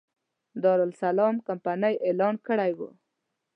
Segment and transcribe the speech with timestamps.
[0.63, 2.79] دارالسلام کمپنۍ اعلان کړی و.